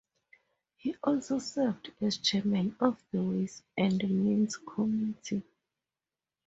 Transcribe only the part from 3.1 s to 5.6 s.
the Ways and Means Committee.